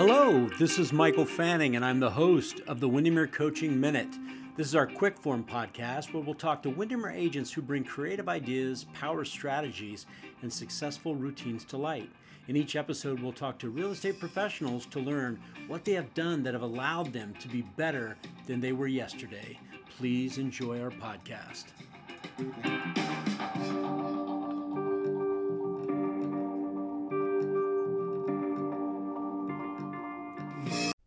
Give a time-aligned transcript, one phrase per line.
[0.00, 4.08] Hello, this is Michael Fanning, and I'm the host of the Windermere Coaching Minute.
[4.56, 8.26] This is our quick form podcast where we'll talk to Windermere agents who bring creative
[8.26, 10.06] ideas, power strategies,
[10.40, 12.08] and successful routines to light.
[12.48, 16.42] In each episode, we'll talk to real estate professionals to learn what they have done
[16.44, 19.58] that have allowed them to be better than they were yesterday.
[19.98, 21.66] Please enjoy our podcast.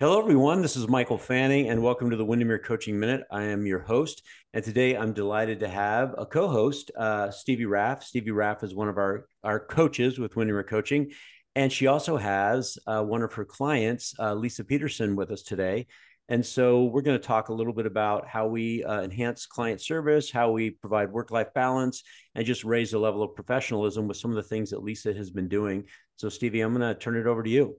[0.00, 0.62] Hello, everyone.
[0.62, 3.24] This is Michael Fanning, and welcome to the Windermere Coaching Minute.
[3.30, 4.22] I am your host,
[4.54, 8.02] and today I'm delighted to have a co-host, uh, Stevie Raff.
[8.02, 11.10] Stevie Raff is one of our, our coaches with Windermere Coaching,
[11.54, 15.86] and she also has uh, one of her clients, uh, Lisa Peterson, with us today.
[16.30, 19.82] And so we're going to talk a little bit about how we uh, enhance client
[19.82, 24.16] service, how we provide work life balance, and just raise the level of professionalism with
[24.16, 25.84] some of the things that Lisa has been doing.
[26.16, 27.76] So, Stevie, I'm going to turn it over to you.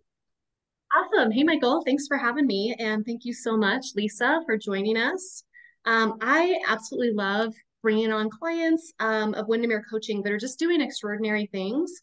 [0.94, 1.32] Awesome.
[1.32, 2.76] Hey, Michael, thanks for having me.
[2.78, 5.44] And thank you so much, Lisa, for joining us.
[5.86, 10.82] Um, I absolutely love bringing on clients um, of Windermere Coaching that are just doing
[10.82, 11.94] extraordinary things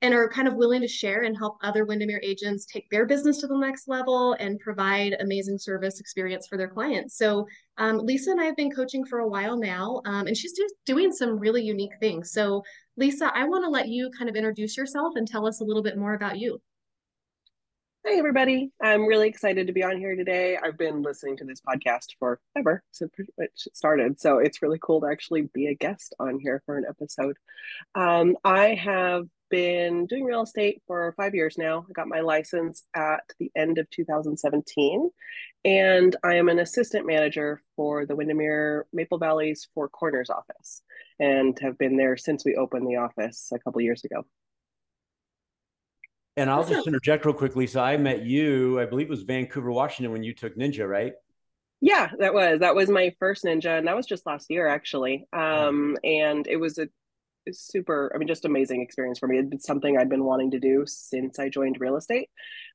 [0.00, 3.38] and are kind of willing to share and help other Windermere agents take their business
[3.38, 7.18] to the next level and provide amazing service experience for their clients.
[7.18, 7.46] So,
[7.76, 10.74] um, Lisa and I have been coaching for a while now, um, and she's just
[10.86, 12.32] doing some really unique things.
[12.32, 12.62] So,
[12.96, 15.82] Lisa, I want to let you kind of introduce yourself and tell us a little
[15.82, 16.58] bit more about you.
[18.04, 18.72] Hey, everybody.
[18.82, 20.58] I'm really excited to be on here today.
[20.60, 24.20] I've been listening to this podcast forever since it started.
[24.20, 27.36] So it's really cool to actually be a guest on here for an episode.
[27.94, 31.86] Um, I have been doing real estate for five years now.
[31.88, 35.08] I got my license at the end of 2017,
[35.64, 40.82] and I am an assistant manager for the Windermere Maple Valley's Four Corners office
[41.20, 44.24] and have been there since we opened the office a couple years ago.
[46.36, 47.66] And I'll just interject real quickly.
[47.66, 51.12] So I met you, I believe it was Vancouver, Washington, when you took Ninja, right?
[51.80, 55.26] Yeah, that was that was my first Ninja, and that was just last year actually.
[55.32, 56.88] Um, and it was a
[57.50, 59.42] super, I mean, just amazing experience for me.
[59.50, 62.28] It's something I'd been wanting to do since I joined real estate.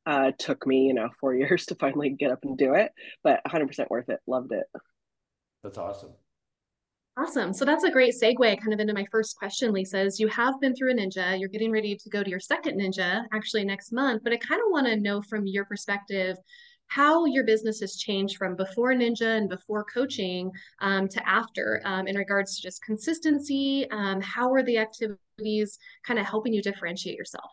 [0.05, 2.91] Uh, took me, you know, four years to finally get up and do it,
[3.23, 4.19] but 100% worth it.
[4.27, 4.65] Loved it.
[5.63, 6.11] That's awesome.
[7.17, 7.51] Awesome.
[7.51, 10.61] So that's a great segue kind of into my first question, Lisa, is you have
[10.61, 13.91] been through a ninja, you're getting ready to go to your second ninja actually next
[13.91, 16.37] month, but I kind of want to know from your perspective
[16.85, 22.05] how your business has changed from before ninja and before coaching um, to after um,
[22.05, 23.89] in regards to just consistency.
[23.89, 27.49] Um, how are the activities kind of helping you differentiate yourself?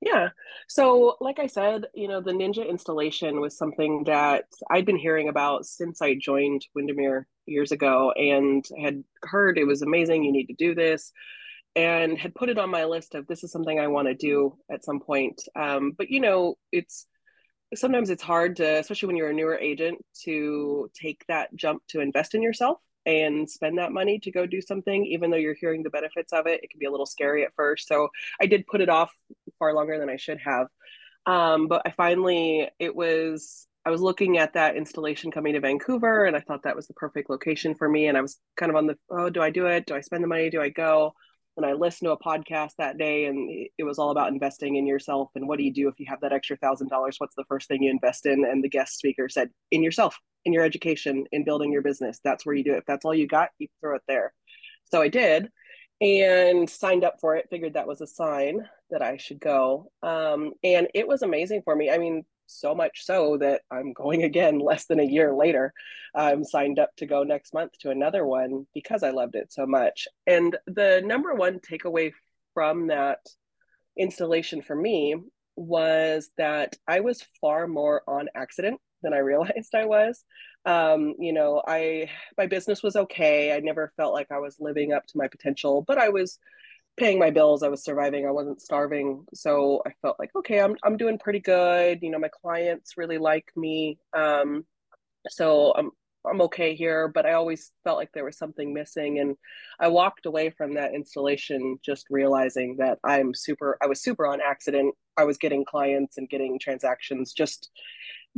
[0.00, 0.28] Yeah.
[0.68, 5.28] So, like I said, you know, the Ninja installation was something that I'd been hearing
[5.28, 10.22] about since I joined Windermere years ago and had heard it was amazing.
[10.22, 11.12] You need to do this
[11.74, 14.56] and had put it on my list of this is something I want to do
[14.70, 15.42] at some point.
[15.54, 17.06] Um, but, you know, it's
[17.74, 22.00] sometimes it's hard to, especially when you're a newer agent, to take that jump to
[22.00, 25.82] invest in yourself and spend that money to go do something, even though you're hearing
[25.82, 26.60] the benefits of it.
[26.62, 27.88] It can be a little scary at first.
[27.88, 28.08] So
[28.40, 29.12] I did put it off
[29.58, 30.66] far longer than I should have.
[31.24, 36.24] Um, but I finally, it was, I was looking at that installation coming to Vancouver
[36.24, 38.08] and I thought that was the perfect location for me.
[38.08, 39.86] And I was kind of on the, oh, do I do it?
[39.86, 40.50] Do I spend the money?
[40.50, 41.14] Do I go?
[41.56, 44.86] And I listened to a podcast that day and it was all about investing in
[44.86, 45.30] yourself.
[45.34, 47.16] And what do you do if you have that extra thousand dollars?
[47.18, 48.44] What's the first thing you invest in?
[48.44, 52.20] And the guest speaker said, in yourself, in your education, in building your business.
[52.22, 52.78] That's where you do it.
[52.78, 54.32] If that's all you got, you throw it there.
[54.90, 55.50] So I did
[56.00, 59.90] and signed up for it, figured that was a sign that I should go.
[60.02, 61.90] Um, and it was amazing for me.
[61.90, 65.72] I mean, so much so that I'm going again less than a year later.
[66.14, 69.66] I'm signed up to go next month to another one because I loved it so
[69.66, 70.08] much.
[70.26, 72.12] And the number one takeaway
[72.54, 73.18] from that
[73.98, 75.16] installation for me
[75.56, 80.24] was that I was far more on accident than I realized I was.
[80.64, 83.52] Um, you know, I my business was okay.
[83.52, 86.38] I never felt like I was living up to my potential, but I was
[86.96, 87.62] paying my bills.
[87.62, 88.26] I was surviving.
[88.26, 89.24] I wasn't starving.
[89.34, 92.00] So I felt like, okay, I'm I'm doing pretty good.
[92.02, 93.98] You know, my clients really like me.
[94.16, 94.64] Um,
[95.28, 95.90] so I'm
[96.26, 99.20] I'm okay here, but I always felt like there was something missing.
[99.20, 99.36] And
[99.78, 104.40] I walked away from that installation just realizing that I'm super, I was super on
[104.40, 104.94] accident.
[105.16, 107.70] I was getting clients and getting transactions just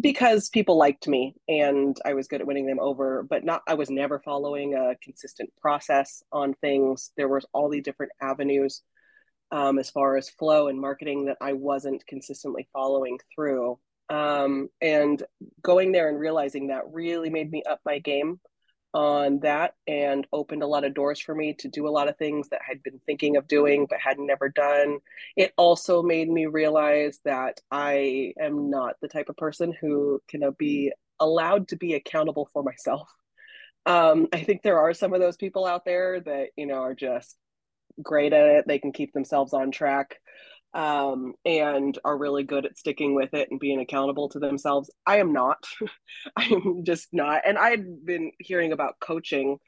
[0.00, 3.74] because people liked me and I was good at winning them over, but not, I
[3.74, 7.10] was never following a consistent process on things.
[7.16, 8.82] There was all these different avenues
[9.50, 13.78] um, as far as flow and marketing that I wasn't consistently following through.
[14.10, 15.22] Um, and
[15.62, 18.40] going there and realizing that really made me up my game
[18.98, 22.16] on that and opened a lot of doors for me to do a lot of
[22.16, 24.98] things that I'd been thinking of doing but had never done.
[25.36, 30.42] It also made me realize that I am not the type of person who can
[30.58, 33.08] be allowed to be accountable for myself.
[33.86, 36.96] Um, I think there are some of those people out there that, you know, are
[36.96, 37.36] just
[38.02, 38.64] great at it.
[38.66, 40.16] They can keep themselves on track
[40.74, 44.90] um, and are really good at sticking with it and being accountable to themselves.
[45.06, 45.64] I am not.
[46.36, 47.42] I'm just not.
[47.46, 49.58] And I had been hearing about coaching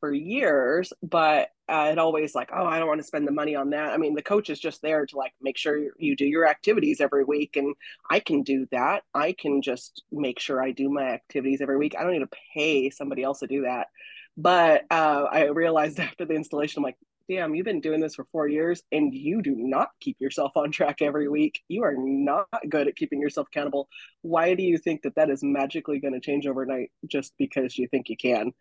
[0.00, 3.70] for years, but it always like, oh, I don't want to spend the money on
[3.70, 3.92] that.
[3.92, 7.00] I mean, the coach is just there to like make sure you do your activities
[7.00, 7.74] every week, and
[8.10, 9.02] I can do that.
[9.14, 11.94] I can just make sure I do my activities every week.
[11.98, 13.88] I don't need to pay somebody else to do that.
[14.36, 16.98] But uh, I realized after the installation, I'm like,
[17.28, 20.70] damn, you've been doing this for four years and you do not keep yourself on
[20.70, 21.60] track every week.
[21.68, 23.88] You are not good at keeping yourself accountable.
[24.22, 27.88] Why do you think that that is magically going to change overnight just because you
[27.88, 28.52] think you can?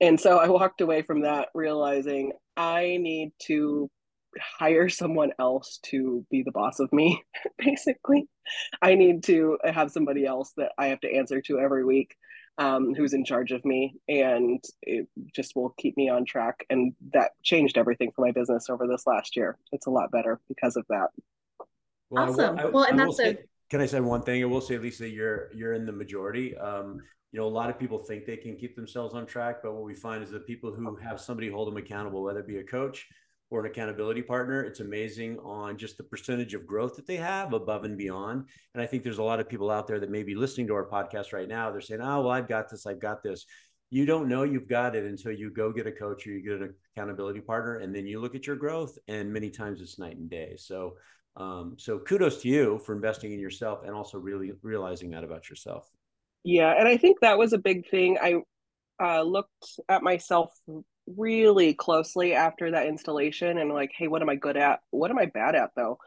[0.00, 3.90] And so I walked away from that realizing I need to
[4.38, 7.22] hire someone else to be the boss of me,
[7.58, 8.28] basically.
[8.80, 12.16] I need to have somebody else that I have to answer to every week
[12.60, 16.64] um, who's in charge of me, and it just will keep me on track.
[16.68, 19.56] And that changed everything for my business over this last year.
[19.72, 21.08] It's a lot better because of that.
[22.10, 22.58] Well, awesome.
[22.58, 23.36] I, I, well, and that's say, a...
[23.70, 24.42] Can I say one thing?
[24.42, 26.56] I will say, Lisa, you're you're in the majority.
[26.58, 27.00] Um,
[27.32, 29.84] you know, a lot of people think they can keep themselves on track, but what
[29.84, 32.64] we find is that people who have somebody hold them accountable, whether it be a
[32.64, 33.08] coach
[33.50, 37.52] or an accountability partner, it's amazing on just the percentage of growth that they have
[37.52, 38.46] above and beyond.
[38.74, 40.74] And I think there's a lot of people out there that may be listening to
[40.74, 41.70] our podcast right now.
[41.70, 43.46] They're saying, oh, well, I've got this, I've got this.
[43.90, 46.62] You don't know you've got it until you go get a coach or you get
[46.62, 48.96] an accountability partner, and then you look at your growth.
[49.08, 50.54] And many times it's night and day.
[50.56, 50.94] So,
[51.36, 55.50] um, so kudos to you for investing in yourself and also really realizing that about
[55.50, 55.90] yourself.
[56.44, 58.16] Yeah, and I think that was a big thing.
[58.22, 58.42] I
[59.02, 60.52] uh, looked at myself
[61.16, 64.80] really closely after that installation and like, hey, what am I good at?
[64.90, 65.98] What am I bad at though?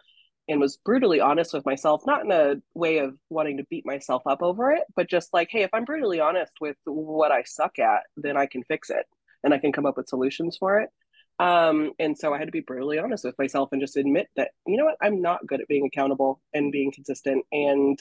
[0.49, 4.23] And was brutally honest with myself, not in a way of wanting to beat myself
[4.25, 7.79] up over it, but just like, hey, if I'm brutally honest with what I suck
[7.79, 9.05] at, then I can fix it
[9.43, 10.89] and I can come up with solutions for it.
[11.39, 14.51] Um, and so I had to be brutally honest with myself and just admit that,
[14.67, 17.45] you know what, I'm not good at being accountable and being consistent.
[17.51, 17.99] And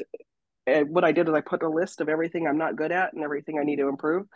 [0.66, 3.12] and what I did is I put a list of everything I'm not good at
[3.12, 4.26] and everything I need to improve.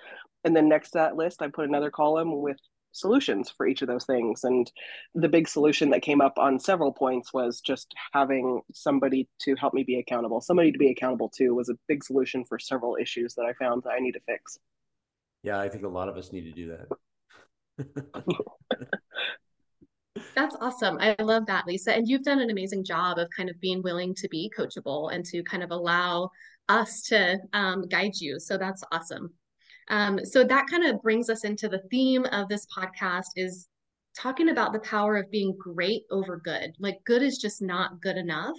[0.45, 2.59] And then next to that list, I put another column with
[2.93, 4.43] solutions for each of those things.
[4.45, 4.71] And
[5.15, 9.75] the big solution that came up on several points was just having somebody to help
[9.75, 10.41] me be accountable.
[10.41, 13.83] Somebody to be accountable to was a big solution for several issues that I found
[13.85, 14.59] that I need to fix.
[15.43, 16.77] Yeah, I think a lot of us need to do
[17.79, 17.97] that.
[20.35, 20.99] That's awesome.
[21.01, 21.95] I love that, Lisa.
[21.95, 25.25] And you've done an amazing job of kind of being willing to be coachable and
[25.27, 26.31] to kind of allow
[26.69, 28.39] us to um, guide you.
[28.39, 29.33] So that's awesome.
[29.89, 33.69] Um, so that kind of brings us into the theme of this podcast is
[34.17, 36.75] talking about the power of being great over good.
[36.79, 38.59] Like good is just not good enough.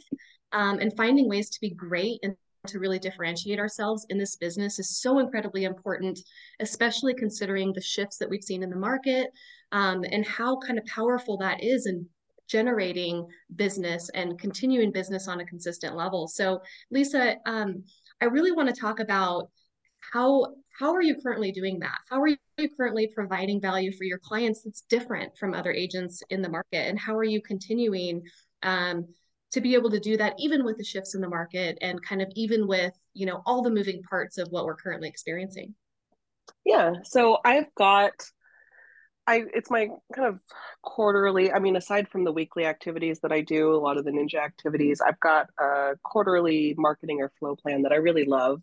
[0.54, 2.36] Um, and finding ways to be great and
[2.66, 6.20] to really differentiate ourselves in this business is so incredibly important,
[6.60, 9.32] especially considering the shifts that we've seen in the market
[9.72, 12.06] um, and how kind of powerful that is in
[12.48, 16.28] generating business and continuing business on a consistent level.
[16.28, 16.62] So,
[16.92, 17.84] Lisa, um,
[18.22, 19.50] I really want to talk about
[20.00, 21.98] how how are you currently doing that?
[22.10, 22.38] How are you
[22.78, 27.00] currently providing value for your clients that's different from other agents in the market, and
[27.00, 28.22] how are you continuing
[28.64, 29.08] um,
[29.58, 32.22] to be able to do that even with the shifts in the market and kind
[32.22, 35.74] of even with you know all the moving parts of what we're currently experiencing?
[36.64, 38.14] Yeah, so I've got
[39.28, 40.40] I it's my kind of
[40.82, 41.52] quarterly.
[41.52, 44.36] I mean, aside from the weekly activities that I do, a lot of the ninja
[44.36, 48.62] activities, I've got a quarterly marketing or flow plan that I really love.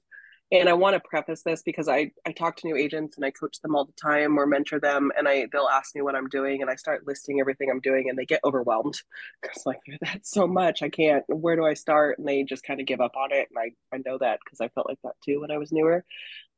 [0.53, 3.31] And I want to preface this because I I talk to new agents and I
[3.31, 6.29] coach them all the time or mentor them, and I they'll ask me what I'm
[6.29, 9.01] doing, and I start listing everything I'm doing, and they get overwhelmed
[9.43, 11.25] because like that's so much, I can't.
[11.29, 12.19] Where do I start?
[12.19, 14.61] And they just kind of give up on it, and I I know that because
[14.61, 16.05] I felt like that too when I was newer.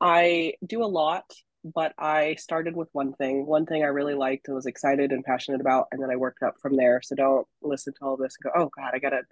[0.00, 1.25] I do a lot
[1.75, 5.25] but I started with one thing, one thing I really liked and was excited and
[5.25, 7.00] passionate about, and then I worked up from there.
[7.02, 9.23] So don't listen to all this and go, oh God, I gotta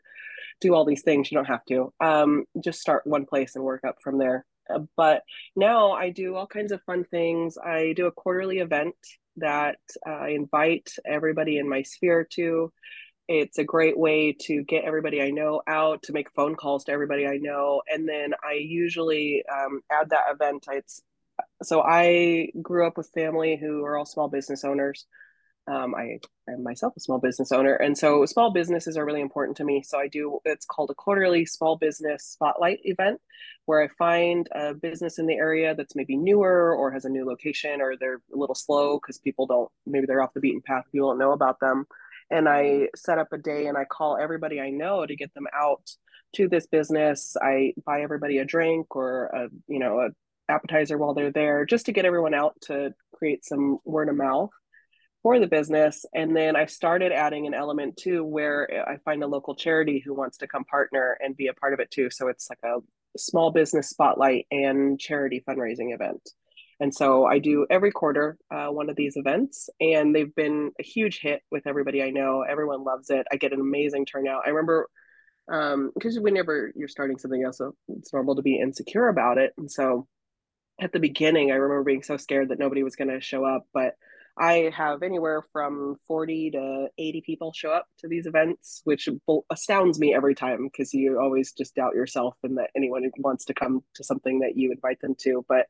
[0.60, 1.30] do all these things.
[1.30, 1.92] You don't have to.
[2.00, 4.44] Um, just start one place and work up from there.
[4.72, 5.22] Uh, but
[5.54, 7.58] now I do all kinds of fun things.
[7.58, 8.94] I do a quarterly event
[9.36, 12.72] that I invite everybody in my sphere to.
[13.26, 16.92] It's a great way to get everybody I know out, to make phone calls to
[16.92, 17.82] everybody I know.
[17.90, 20.66] And then I usually um, add that event.
[20.70, 21.02] It's
[21.62, 25.06] so I grew up with family who are all small business owners.
[25.66, 26.18] Um, I
[26.48, 29.82] am myself a small business owner, and so small businesses are really important to me.
[29.82, 33.18] So I do it's called a quarterly small business spotlight event,
[33.64, 37.24] where I find a business in the area that's maybe newer or has a new
[37.24, 40.84] location, or they're a little slow because people don't maybe they're off the beaten path,
[40.92, 41.86] people don't know about them,
[42.30, 45.46] and I set up a day and I call everybody I know to get them
[45.54, 45.90] out
[46.34, 47.36] to this business.
[47.40, 50.10] I buy everybody a drink or a you know a
[50.48, 54.50] appetizer while they're there, just to get everyone out to create some word of mouth
[55.22, 56.04] for the business.
[56.14, 60.14] And then I've started adding an element too where I find a local charity who
[60.14, 62.10] wants to come partner and be a part of it too.
[62.10, 62.80] So it's like a
[63.16, 66.20] small business spotlight and charity fundraising event.
[66.80, 70.82] And so I do every quarter uh, one of these events, and they've been a
[70.82, 72.42] huge hit with everybody I know.
[72.42, 73.26] Everyone loves it.
[73.32, 74.42] I get an amazing turnout.
[74.44, 74.88] I remember
[75.46, 79.52] because um, whenever you're starting something else, it's normal to be insecure about it.
[79.56, 80.06] And so
[80.80, 83.66] at the beginning, I remember being so scared that nobody was going to show up,
[83.72, 83.94] but
[84.36, 89.08] I have anywhere from 40 to 80 people show up to these events, which
[89.50, 93.54] astounds me every time because you always just doubt yourself and that anyone wants to
[93.54, 95.44] come to something that you invite them to.
[95.48, 95.66] But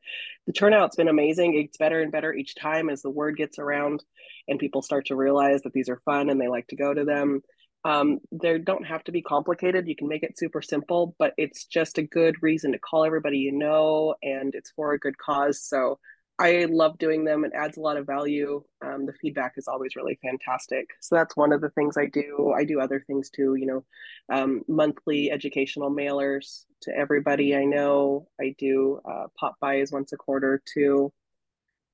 [0.47, 1.53] the turnout's been amazing.
[1.53, 4.03] It's better and better each time as the word gets around
[4.47, 7.05] and people start to realize that these are fun and they like to go to
[7.05, 7.43] them.
[7.85, 9.87] Um, they don't have to be complicated.
[9.87, 13.37] You can make it super simple, but it's just a good reason to call everybody
[13.37, 15.61] you know, and it's for a good cause.
[15.61, 15.99] So
[16.39, 17.45] I love doing them.
[17.45, 18.63] It adds a lot of value.
[18.83, 20.89] Um, the feedback is always really fantastic.
[20.99, 22.53] So that's one of the things I do.
[22.57, 23.85] I do other things too, you know,
[24.33, 28.27] um, monthly educational mailers to everybody I know.
[28.41, 31.13] I do uh, pop-bys once a quarter too.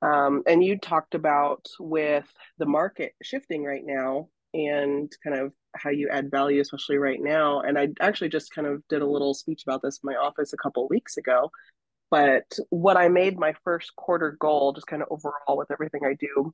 [0.02, 2.26] Um, and you talked about with
[2.58, 7.62] the market shifting right now and kind of how you add value, especially right now.
[7.62, 10.54] And I actually just kind of did a little speech about this in my office
[10.54, 11.52] a couple weeks ago
[12.12, 16.14] but what I made my first quarter goal, just kind of overall with everything I
[16.14, 16.54] do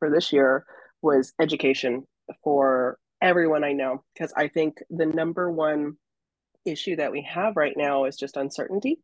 [0.00, 0.66] for this year,
[1.00, 2.04] was education
[2.42, 4.02] for everyone I know.
[4.12, 5.96] Because I think the number one
[6.64, 8.98] issue that we have right now is just uncertainty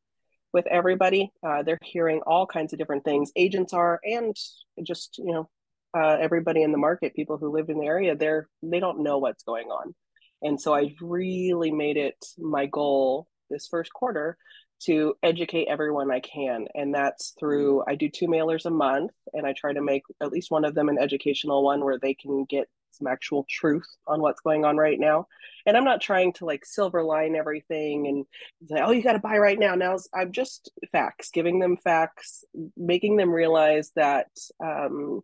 [0.53, 1.31] with everybody.
[1.47, 3.31] Uh, they're hearing all kinds of different things.
[3.37, 4.37] Agents are, and
[4.83, 5.49] just you know,
[5.95, 9.19] uh, everybody in the market, people who live in the area, they're they don't know
[9.19, 9.95] what's going on,
[10.43, 14.37] and so I really made it my goal this first quarter
[14.85, 16.67] to educate everyone I can.
[16.75, 20.33] And that's through, I do two mailers a month and I try to make at
[20.33, 24.21] least one of them an educational one where they can get some actual truth on
[24.21, 25.27] what's going on right now.
[25.67, 28.27] And I'm not trying to like silver line everything and
[28.69, 29.75] say, oh, you got to buy right now.
[29.75, 32.45] Now I'm just facts, giving them facts,
[32.77, 34.29] making them realize that
[34.63, 35.21] um,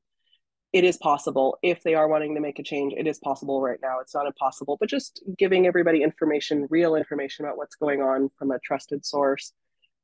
[0.72, 1.58] it is possible.
[1.62, 4.00] If they are wanting to make a change it is possible right now.
[4.00, 8.50] It's not impossible but just giving everybody information real information about what's going on from
[8.50, 9.52] a trusted source.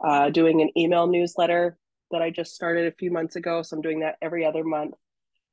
[0.05, 1.79] Uh, doing an email newsletter
[2.11, 4.95] that i just started a few months ago so i'm doing that every other month.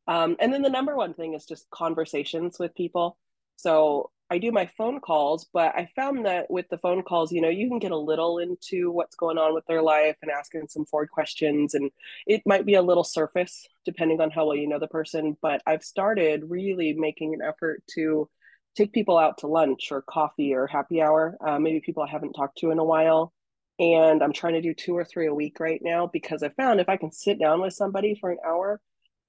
[0.08, 3.18] Um, and then the number one thing is just conversations with people.
[3.56, 7.42] So I do my phone calls, but I found that with the phone calls, you
[7.42, 10.70] know, you can get a little into what's going on with their life and asking
[10.70, 11.74] some forward questions.
[11.74, 11.92] And
[12.26, 15.36] it might be a little surface depending on how well you know the person.
[15.42, 18.30] But I've started really making an effort to
[18.78, 22.32] take people out to lunch or coffee or happy hour, uh, maybe people I haven't
[22.32, 23.34] talked to in a while.
[23.80, 26.80] And I'm trying to do two or three a week right now because I found
[26.80, 28.80] if I can sit down with somebody for an hour,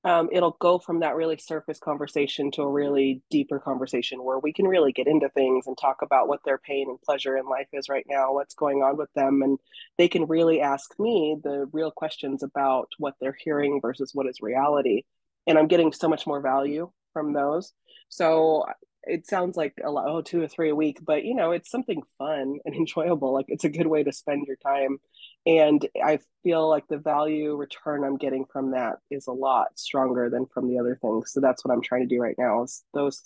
[0.04, 4.52] um, it'll go from that really surface conversation to a really deeper conversation where we
[4.52, 7.68] can really get into things and talk about what their pain and pleasure in life
[7.72, 9.42] is right now, what's going on with them.
[9.42, 9.58] And
[9.98, 14.40] they can really ask me the real questions about what they're hearing versus what is
[14.40, 15.04] reality.
[15.46, 17.72] And I'm getting so much more value from those.
[18.08, 18.64] So
[19.04, 21.70] it sounds like a lot, oh, two or three a week, but you know, it's
[21.70, 23.32] something fun and enjoyable.
[23.32, 24.98] Like it's a good way to spend your time
[25.46, 30.30] and i feel like the value return i'm getting from that is a lot stronger
[30.30, 31.32] than from the other things.
[31.32, 33.22] So that's what i'm trying to do right now is those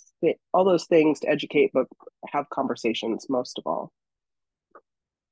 [0.53, 1.87] all those things to educate but
[2.31, 3.91] have conversations most of all.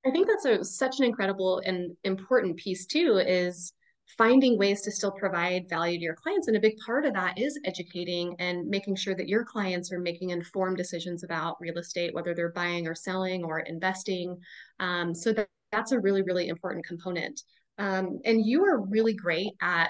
[0.06, 3.74] I think that's a, such an incredible and important piece too is
[4.20, 6.48] finding ways to still provide value to your clients.
[6.48, 10.00] And a big part of that is educating and making sure that your clients are
[10.00, 14.38] making informed decisions about real estate whether they're buying or selling or investing
[14.80, 17.42] um, so that that's a really, really important component.
[17.78, 19.90] Um, and you are really great at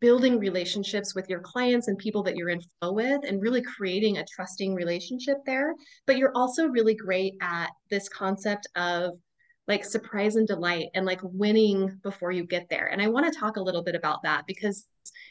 [0.00, 4.18] building relationships with your clients and people that you're in flow with and really creating
[4.18, 5.74] a trusting relationship there.
[6.06, 9.18] But you're also really great at this concept of
[9.68, 12.86] like surprise and delight and like winning before you get there.
[12.86, 14.86] And I want to talk a little bit about that because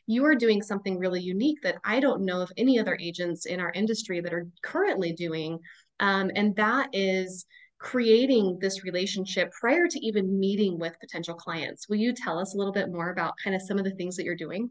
[0.07, 3.59] you are doing something really unique that I don't know of any other agents in
[3.59, 5.59] our industry that are currently doing.
[5.99, 7.45] Um, and that is
[7.77, 11.89] creating this relationship prior to even meeting with potential clients.
[11.89, 14.15] Will you tell us a little bit more about kind of some of the things
[14.15, 14.69] that you're doing?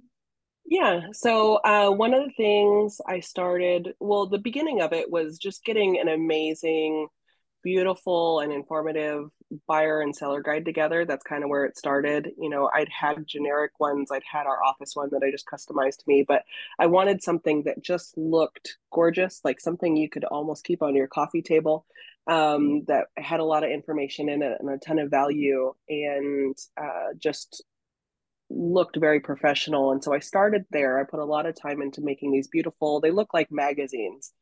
[0.67, 1.03] Yeah.
[1.13, 5.65] So, uh, one of the things I started, well, the beginning of it was just
[5.65, 7.09] getting an amazing,
[7.63, 9.29] beautiful, and informative
[9.69, 11.05] buyer and seller guide together.
[11.05, 12.33] That's kind of where it started.
[12.39, 15.99] You know, I'd had generic ones, I'd had our office one that I just customized
[15.99, 16.43] to me, but
[16.79, 21.09] I wanted something that just looked gorgeous, like something you could almost keep on your
[21.09, 21.85] coffee table
[22.27, 26.57] um, that had a lot of information in it and a ton of value and
[26.81, 27.63] uh, just
[28.51, 29.93] looked very professional.
[29.93, 30.99] And so I started there.
[30.99, 34.33] I put a lot of time into making these beautiful, they look like magazines.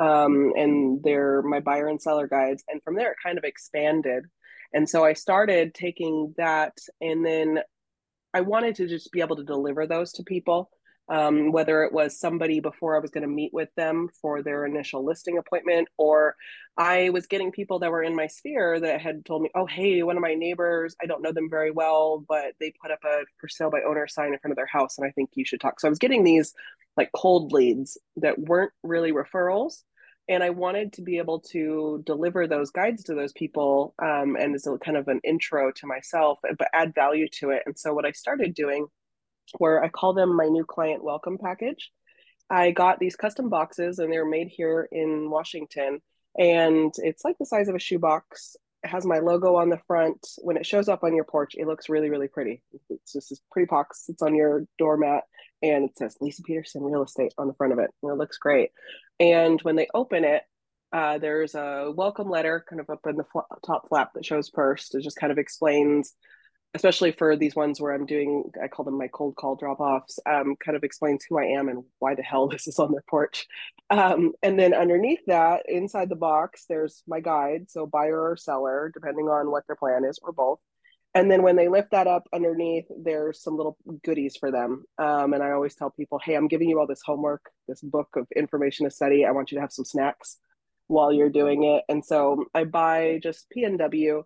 [0.00, 2.64] Um, and they're my buyer and seller guides.
[2.68, 4.24] And from there, it kind of expanded.
[4.72, 7.60] And so I started taking that and then
[8.34, 10.70] I wanted to just be able to deliver those to people
[11.08, 14.64] um, whether it was somebody before I was going to meet with them for their
[14.64, 16.36] initial listing appointment, or
[16.76, 20.02] I was getting people that were in my sphere that had told me, oh, hey,
[20.02, 23.24] one of my neighbors, I don't know them very well, but they put up a
[23.38, 25.60] for sale by owner sign in front of their house, and I think you should
[25.60, 25.80] talk.
[25.80, 26.54] So I was getting these
[26.96, 29.82] like cold leads that weren't really referrals.
[30.28, 34.54] And I wanted to be able to deliver those guides to those people um, and
[34.54, 37.64] as a kind of an intro to myself, but add value to it.
[37.66, 38.86] And so what I started doing
[39.58, 41.90] where I call them my new client welcome package.
[42.50, 46.00] I got these custom boxes and they're made here in Washington.
[46.38, 48.56] And it's like the size of a shoebox.
[48.84, 50.26] It has my logo on the front.
[50.42, 52.62] When it shows up on your porch, it looks really, really pretty.
[52.90, 54.04] It's just this pretty box.
[54.08, 55.24] It's on your doormat
[55.62, 57.90] and it says Lisa Peterson Real Estate on the front of it.
[58.02, 58.70] And it looks great.
[59.20, 60.42] And when they open it,
[60.92, 64.50] uh, there's a welcome letter kind of up in the fl- top flap that shows
[64.54, 64.94] first.
[64.94, 66.12] It just kind of explains
[66.74, 70.18] especially for these ones where I'm doing, I call them my cold call drop offs,
[70.26, 73.04] um, kind of explains who I am and why the hell this is on their
[73.08, 73.46] porch.
[73.90, 77.70] Um, and then underneath that, inside the box, there's my guide.
[77.70, 80.60] So buyer or seller, depending on what their plan is, or both.
[81.14, 84.84] And then when they lift that up underneath, there's some little goodies for them.
[84.96, 88.08] Um, and I always tell people, hey, I'm giving you all this homework, this book
[88.16, 89.26] of information to study.
[89.26, 90.38] I want you to have some snacks
[90.86, 91.84] while you're doing it.
[91.90, 94.22] And so I buy just PNW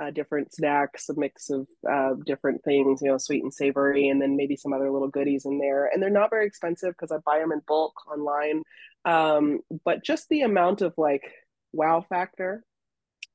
[0.00, 4.20] uh, different snacks, a mix of uh, different things, you know, sweet and savory, and
[4.20, 5.86] then maybe some other little goodies in there.
[5.86, 8.62] And they're not very expensive because I buy them in bulk online.
[9.04, 11.30] Um, but just the amount of like
[11.72, 12.64] wow factor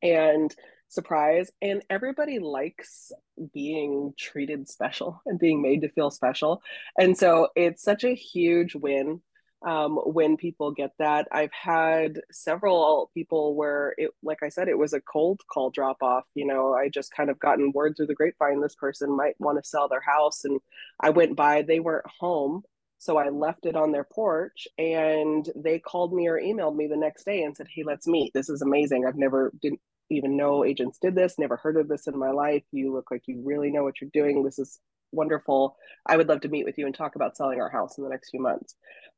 [0.02, 0.54] and
[0.90, 3.12] surprise, and everybody likes
[3.54, 6.62] being treated special and being made to feel special.
[6.98, 9.22] And so it's such a huge win
[9.66, 11.28] um, when people get that.
[11.32, 15.98] I've had several people where it, like I said, it was a cold call drop
[16.02, 16.26] off.
[16.36, 19.62] You know, I just kind of gotten word through the grapevine this person might want
[19.62, 20.60] to sell their house, and
[21.00, 22.64] I went by, they weren't home.
[22.98, 26.96] So I left it on their porch and they called me or emailed me the
[26.96, 28.32] next day and said, Hey, let's meet.
[28.34, 29.06] This is amazing.
[29.06, 32.64] I've never didn't even know agents did this, never heard of this in my life.
[32.72, 34.44] You look like you really know what you're doing.
[34.44, 34.80] This is
[35.14, 35.78] wonderful.
[36.06, 38.10] I would love to meet with you and talk about selling our house in the
[38.10, 38.76] next few months.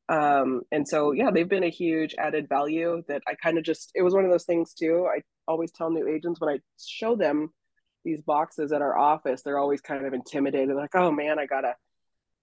[0.08, 3.90] Um, and so, yeah, they've been a huge added value that I kind of just,
[3.94, 5.08] it was one of those things too.
[5.10, 7.50] I always tell new agents when I show them
[8.04, 10.76] these boxes at our office, they're always kind of intimidated.
[10.76, 11.74] Like, oh man, I gotta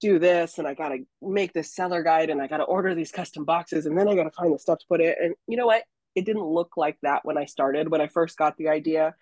[0.02, 3.46] do this and I gotta make this seller guide and I gotta order these custom
[3.46, 5.18] boxes and then I gotta find the stuff to put it.
[5.22, 5.84] And you know what?
[6.16, 7.90] It didn't look like that when I started.
[7.90, 9.16] When I first got the idea,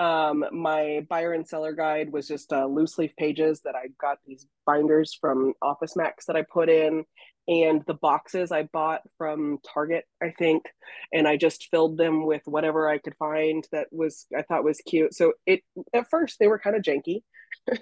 [0.00, 4.16] um, my buyer and seller guide was just uh, loose leaf pages that I got
[4.26, 7.04] these binders from Office Max that I put in,
[7.46, 10.64] and the boxes I bought from Target, I think,
[11.12, 14.80] and I just filled them with whatever I could find that was I thought was
[14.86, 15.12] cute.
[15.12, 15.60] So it
[15.92, 17.22] at first they were kind of janky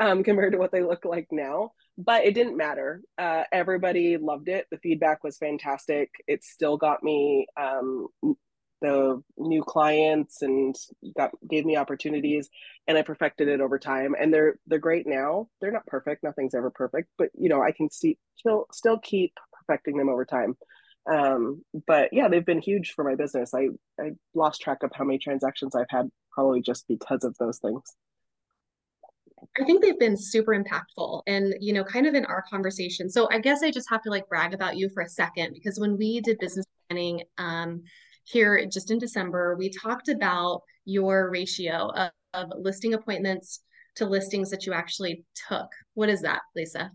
[0.00, 3.02] um, compared to what they look like now, but it didn't matter.
[3.18, 4.64] Uh, everybody loved it.
[4.70, 6.08] The feedback was fantastic.
[6.26, 8.06] It still got me um,
[8.80, 10.74] the new clients and
[11.16, 12.48] got gave me opportunities
[12.86, 15.48] and I perfected it over time and they're they're great now.
[15.60, 19.34] They're not perfect, nothing's ever perfect, but you know, I can see still still keep
[19.52, 20.56] perfecting them over time.
[21.10, 23.54] Um, but yeah, they've been huge for my business.
[23.54, 27.58] I I lost track of how many transactions I've had probably just because of those
[27.58, 27.82] things.
[29.60, 33.08] I think they've been super impactful and, you know, kind of in our conversation.
[33.08, 35.78] So I guess I just have to like brag about you for a second because
[35.78, 37.82] when we did business planning, um,
[38.24, 43.60] here just in December, we talked about your ratio of, of listing appointments
[43.96, 45.68] to listings that you actually took.
[45.94, 46.90] What is that, Lisa?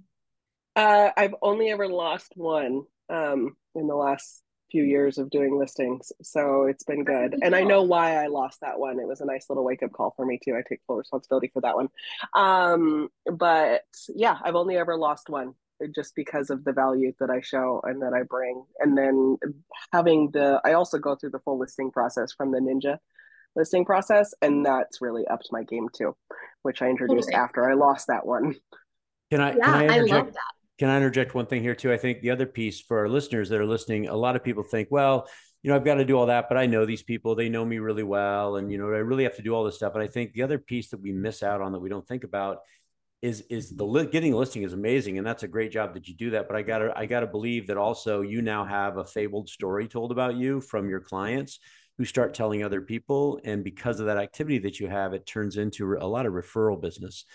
[0.76, 6.12] Uh, I've only ever lost one um, in the last few years of doing listings.
[6.22, 7.36] So it's been good.
[7.42, 9.00] And I know why I lost that one.
[9.00, 10.56] It was a nice little wake up call for me too.
[10.56, 11.90] I take full responsibility for that one.
[12.34, 13.84] Um, but
[14.14, 15.54] yeah, I've only ever lost one
[15.96, 18.64] just because of the value that I show and that I bring.
[18.80, 19.38] And then
[19.92, 22.98] having the, I also go through the full listing process from the Ninja
[23.56, 26.16] listing process, and that's really upped my game too,
[26.64, 27.38] which I introduced okay.
[27.38, 28.56] after I lost that one.
[29.32, 29.56] Can I?
[29.56, 30.54] Yeah, can I, I love that.
[30.78, 31.94] Can I interject one thing here too?
[31.94, 34.64] I think the other piece for our listeners that are listening, a lot of people
[34.64, 35.28] think, well,
[35.64, 37.64] you know, I've got to do all that, but I know these people, they know
[37.64, 38.58] me really well.
[38.58, 39.94] And, you know, I really have to do all this stuff.
[39.96, 42.24] And I think the other piece that we miss out on that we don't think
[42.24, 42.58] about
[43.21, 46.08] is is the li- getting a listing is amazing and that's a great job that
[46.08, 49.06] you do that but i gotta i gotta believe that also you now have a
[49.06, 51.60] fabled story told about you from your clients
[51.97, 55.58] who start telling other people and because of that activity that you have it turns
[55.58, 57.25] into a lot of referral business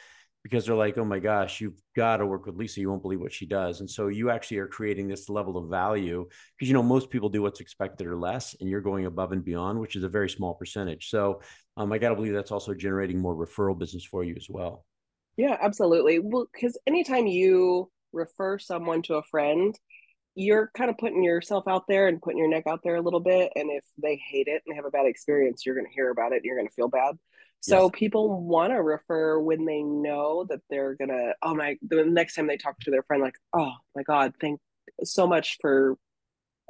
[0.42, 3.20] because they're like oh my gosh you've got to work with lisa you won't believe
[3.20, 6.74] what she does and so you actually are creating this level of value because you
[6.74, 9.96] know most people do what's expected or less and you're going above and beyond which
[9.96, 11.40] is a very small percentage so
[11.76, 14.84] um, i got to believe that's also generating more referral business for you as well
[15.40, 16.18] yeah, absolutely.
[16.18, 19.74] Well, because anytime you refer someone to a friend,
[20.34, 23.20] you're kind of putting yourself out there and putting your neck out there a little
[23.20, 23.50] bit.
[23.56, 26.32] And if they hate it and have a bad experience, you're going to hear about
[26.32, 27.16] it and you're going to feel bad.
[27.60, 27.90] So yes.
[27.94, 32.34] people want to refer when they know that they're going to, oh my, the next
[32.34, 34.60] time they talk to their friend, like, oh my God, thank
[35.04, 35.96] so much for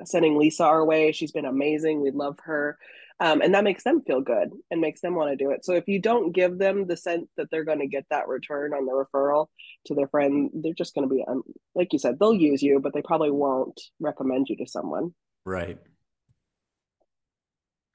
[0.05, 1.11] sending Lisa our way.
[1.11, 2.03] She's been amazing.
[2.03, 2.79] We love her
[3.21, 5.65] um, and that makes them feel good and makes them want to do it.
[5.65, 8.73] So if you don't give them the sense that they're going to get that return
[8.73, 9.47] on the referral
[9.87, 11.43] to their friend they're just going to be um,
[11.75, 15.15] like you said they'll use you but they probably won't recommend you to someone.
[15.45, 15.79] Right.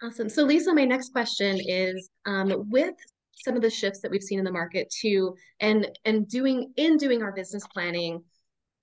[0.03, 0.29] Awesome.
[0.29, 2.95] So lisa my next question is um, with
[3.43, 6.97] some of the shifts that we've seen in the market too and and doing in
[6.97, 8.23] doing our business planning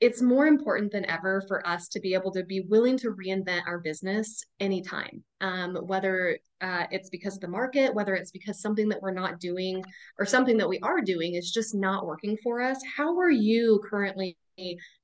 [0.02, 3.62] it's more important than ever for us to be able to be willing to reinvent
[3.68, 8.88] our business anytime, um, whether uh, it's because of the market, whether it's because something
[8.88, 9.80] that we're not doing
[10.18, 12.80] or something that we are doing is just not working for us.
[12.96, 14.36] How are you currently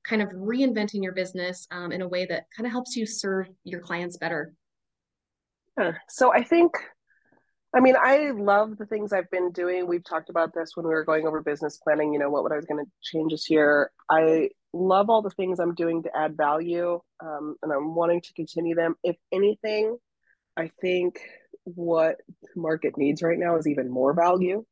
[0.03, 3.47] kind of reinventing your business um, in a way that kind of helps you serve
[3.63, 4.53] your clients better?
[5.79, 5.93] Yeah.
[6.09, 6.73] So I think
[7.75, 9.85] I mean, I love the things I've been doing.
[9.85, 12.51] We've talked about this when we were going over business planning, you know, what, what
[12.51, 13.91] I was going to change this year.
[14.09, 18.33] I love all the things I'm doing to add value, um, and I'm wanting to
[18.33, 18.95] continue them.
[19.03, 19.97] If anything,
[20.57, 21.19] I think
[21.63, 24.65] what the market needs right now is even more value.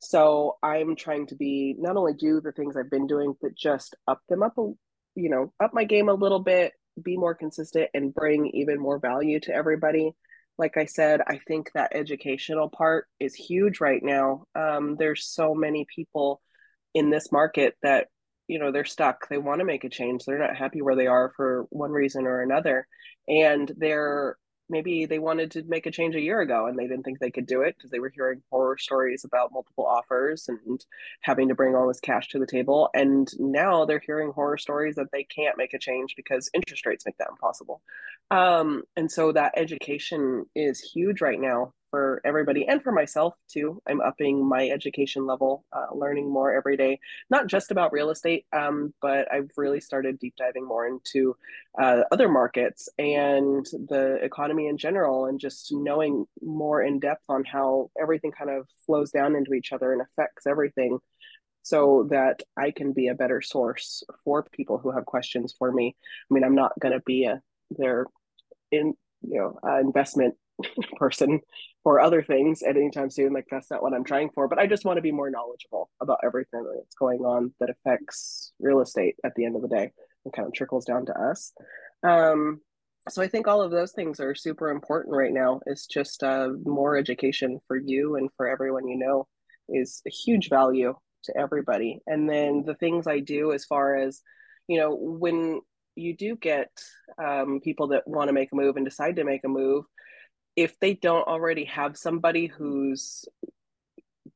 [0.00, 3.94] So I'm trying to be not only do the things I've been doing, but just
[4.08, 4.72] up them up, a,
[5.14, 8.98] you know, up my game a little bit, be more consistent, and bring even more
[8.98, 10.16] value to everybody
[10.60, 14.44] like I said, I think that educational part is huge right now.
[14.54, 16.42] Um, there's so many people
[16.94, 18.08] in this market that,
[18.46, 19.26] you know, they're stuck.
[19.28, 20.24] They want to make a change.
[20.24, 22.86] They're not happy where they are for one reason or another.
[23.26, 24.36] And they're
[24.70, 27.30] maybe they wanted to make a change a year ago and they didn't think they
[27.30, 30.84] could do it because they were hearing horror stories about multiple offers and
[31.20, 32.88] having to bring all this cash to the table.
[32.94, 37.04] And now they're hearing horror stories that they can't make a change because interest rates
[37.04, 37.82] make that impossible.
[38.30, 43.80] Um, and so that education is huge right now for everybody and for myself too.
[43.88, 47.00] I'm upping my education level, uh, learning more every day,
[47.30, 51.36] not just about real estate, um, but I've really started deep diving more into
[51.80, 57.44] uh, other markets and the economy in general, and just knowing more in depth on
[57.44, 60.98] how everything kind of flows down into each other and affects everything.
[61.62, 65.94] So that I can be a better source for people who have questions for me.
[66.30, 68.06] I mean, I'm not going to be a their
[68.72, 70.34] in you know uh, investment
[70.96, 71.40] person
[71.82, 73.32] for other things at any time soon.
[73.32, 74.48] Like that's not what I'm trying for.
[74.48, 78.52] But I just want to be more knowledgeable about everything that's going on that affects
[78.60, 79.92] real estate at the end of the day
[80.24, 81.52] and kind of trickles down to us.
[82.02, 82.60] Um,
[83.08, 85.60] so I think all of those things are super important right now.
[85.66, 89.26] It's just uh, more education for you and for everyone you know
[89.68, 90.94] is a huge value
[91.24, 92.00] to everybody.
[92.06, 94.20] And then the things I do as far as,
[94.68, 95.60] you know, when
[95.96, 96.70] you do get
[97.22, 99.84] um, people that want to make a move and decide to make a move,
[100.56, 103.24] if they don't already have somebody who's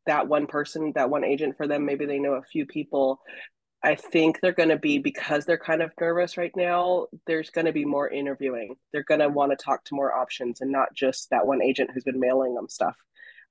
[0.07, 3.21] that one person, that one agent for them, maybe they know a few people.
[3.83, 7.07] I think they're going to be because they're kind of nervous right now.
[7.27, 8.77] There's going to be more interviewing.
[8.93, 11.91] They're going to want to talk to more options and not just that one agent
[11.93, 12.97] who's been mailing them stuff.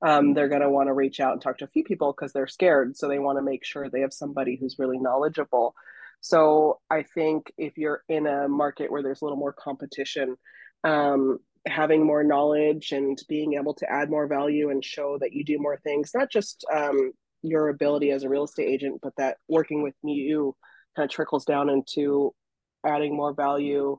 [0.02, 2.34] Um, they're going to want to reach out and talk to a few people because
[2.34, 2.98] they're scared.
[2.98, 5.76] So they want to make sure they have somebody who's really knowledgeable.
[6.20, 10.36] So I think if you're in a market where there's a little more competition,
[10.84, 15.44] um, having more knowledge and being able to add more value and show that you
[15.44, 19.38] do more things, not just um, your ability as a real estate agent, but that
[19.48, 20.56] working with me, you
[20.96, 22.34] kind of trickles down into
[22.86, 23.98] adding more value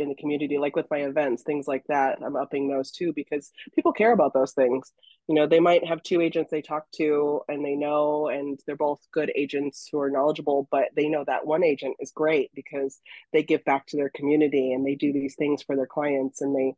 [0.00, 2.18] in the community, like with my events, things like that.
[2.24, 4.92] I'm upping those too because people care about those things.
[5.28, 8.76] You know, they might have two agents they talk to and they know, and they're
[8.76, 13.00] both good agents who are knowledgeable, but they know that one agent is great because
[13.32, 16.56] they give back to their community and they do these things for their clients and
[16.56, 16.74] they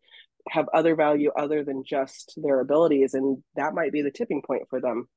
[0.49, 3.15] have other value other than just their abilities.
[3.15, 5.09] And that might be the tipping point for them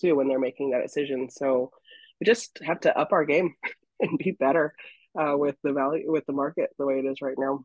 [0.00, 1.28] too when they're making that decision.
[1.30, 1.70] So
[2.20, 3.54] we just have to up our game
[4.00, 4.74] and be better
[5.18, 7.64] uh, with the value with the market the way it is right now.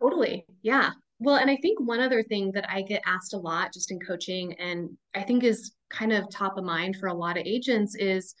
[0.00, 0.46] Totally.
[0.62, 0.90] Yeah.
[1.20, 3.98] Well, and I think one other thing that I get asked a lot just in
[3.98, 7.96] coaching, and I think is kind of top of mind for a lot of agents,
[7.96, 8.34] is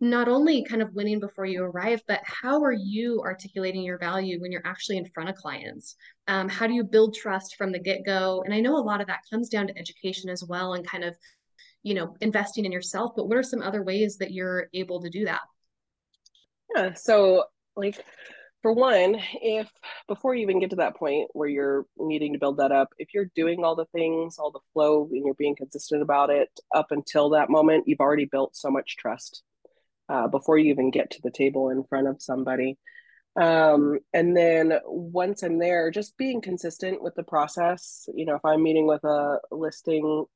[0.00, 4.40] not only kind of winning before you arrive, but how are you articulating your value
[4.40, 5.96] when you're actually in front of clients?
[6.28, 8.42] Um, how do you build trust from the get go?
[8.44, 11.04] And I know a lot of that comes down to education as well and kind
[11.04, 11.16] of,
[11.84, 13.12] you know, investing in yourself.
[13.16, 15.40] But what are some other ways that you're able to do that?
[16.74, 16.94] Yeah.
[16.94, 17.44] So,
[17.76, 18.04] like,
[18.62, 19.68] for one, if
[20.06, 23.08] before you even get to that point where you're needing to build that up, if
[23.12, 26.86] you're doing all the things, all the flow, and you're being consistent about it up
[26.90, 29.42] until that moment, you've already built so much trust
[30.08, 32.78] uh, before you even get to the table in front of somebody.
[33.34, 38.06] Um, and then once I'm there, just being consistent with the process.
[38.14, 40.26] You know, if I'm meeting with a listing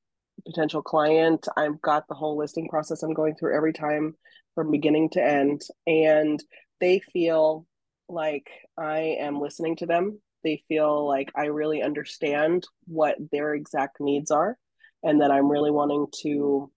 [0.47, 4.17] potential client, I've got the whole listing process I'm going through every time
[4.57, 5.63] from beginning to end.
[5.87, 6.43] And
[6.81, 7.65] they feel
[8.09, 10.21] like I am listening to them.
[10.43, 14.59] They feel like I really understand what their exact needs are
[15.05, 16.73] and that I'm really wanting to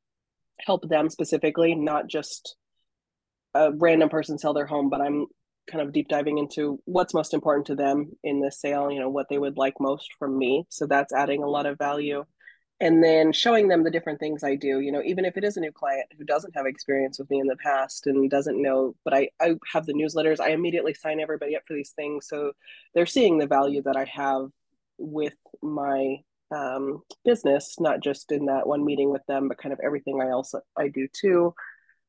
[0.60, 2.56] help them specifically, not just
[3.56, 5.26] a random person sell their home, but I'm
[5.70, 9.10] kind of deep diving into what's most important to them in this sale, you know,
[9.10, 10.66] what they would like most from me.
[10.70, 12.26] So that's adding a lot of value.
[12.82, 15.58] And then showing them the different things I do, you know, even if it is
[15.58, 18.96] a new client who doesn't have experience with me in the past and doesn't know,
[19.04, 22.28] but I, I have the newsletters, I immediately sign everybody up for these things.
[22.28, 22.54] So
[22.94, 24.48] they're seeing the value that I have
[24.98, 26.18] with my
[26.52, 30.32] um, business, not just in that one meeting with them, but kind of everything I
[30.32, 31.54] also I do too.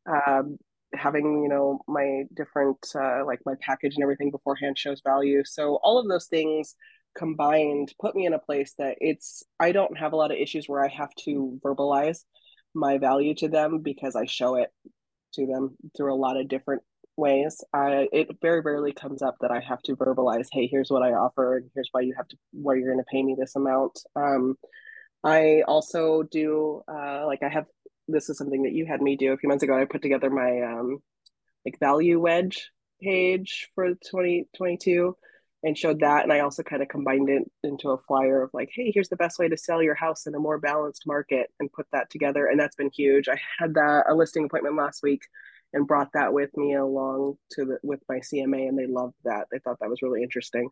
[0.07, 0.59] Um,
[0.95, 5.79] having you know my different uh, like my package and everything beforehand shows value so
[5.83, 6.75] all of those things
[7.17, 10.69] combined put me in a place that it's i don't have a lot of issues
[10.69, 12.21] where i have to verbalize
[12.75, 14.71] my value to them because i show it
[15.33, 16.83] to them through a lot of different
[17.17, 17.63] ways.
[17.75, 21.13] I it very rarely comes up that i have to verbalize hey here's what i
[21.13, 23.99] offer and here's why you have to why you're to pay me this amount.
[24.17, 24.57] Um
[25.23, 27.67] i also do uh like i have
[28.09, 29.79] this is something that you had me do a few months ago.
[29.79, 30.99] I put together my um,
[31.65, 32.71] like value wedge
[33.03, 35.17] page for 2022
[35.63, 36.23] and showed that.
[36.23, 39.17] And I also kind of combined it into a flyer of like, hey, here's the
[39.17, 42.47] best way to sell your house in a more balanced market and put that together.
[42.47, 43.29] And that's been huge.
[43.29, 45.23] I had that a listing appointment last week
[45.73, 49.47] and brought that with me along to the with my CMA and they loved that.
[49.53, 50.71] They thought that was really interesting.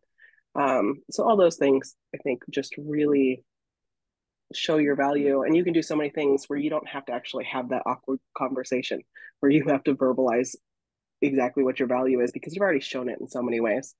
[0.54, 3.44] Um, so all those things I think just really
[4.54, 7.12] show your value and you can do so many things where you don't have to
[7.12, 9.02] actually have that awkward conversation
[9.40, 10.56] where you have to verbalize
[11.20, 13.94] exactly what your value is because you've already shown it in so many ways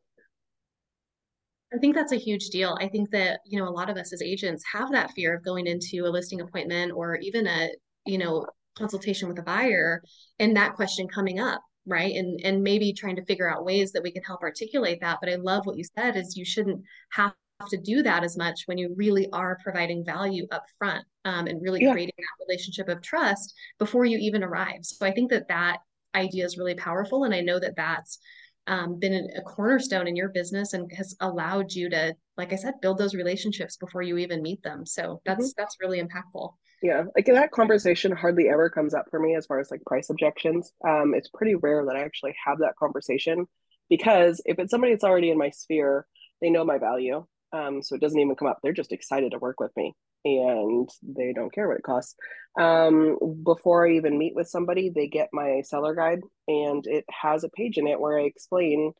[1.73, 2.79] I think that's a huge deal.
[2.81, 5.45] I think that, you know, a lot of us as agents have that fear of
[5.45, 7.71] going into a listing appointment or even a,
[8.07, 10.03] you know, consultation with a buyer
[10.39, 12.15] and that question coming up, right?
[12.15, 15.19] And and maybe trying to figure out ways that we can help articulate that.
[15.21, 17.35] But I love what you said is you shouldn't have
[17.71, 21.61] to do that as much when you really are providing value up front um, and
[21.61, 21.93] really yeah.
[21.93, 24.79] creating that relationship of trust before you even arrive.
[24.83, 25.79] So I think that that
[26.15, 27.25] idea is really powerful.
[27.25, 28.21] And I know that that's
[28.69, 32.75] um, been a cornerstone in your business and has allowed you to, like I said,
[32.81, 34.87] build those relationships before you even meet them.
[34.87, 35.61] So that's mm-hmm.
[35.61, 36.53] that's really impactful.
[36.83, 40.11] Yeah, like that conversation hardly ever comes up for me as far as like price
[40.11, 40.73] objections.
[40.87, 43.47] Um, it's pretty rare that I actually have that conversation
[43.89, 46.07] because if it's somebody that's already in my sphere,
[46.41, 48.59] they know my value um, so it doesn't even come up.
[48.63, 52.15] They're just excited to work with me and they don't care what it costs.
[52.59, 57.45] Um, before I even meet with somebody, they get my seller guide and it has
[57.45, 58.93] a page in it where I explain,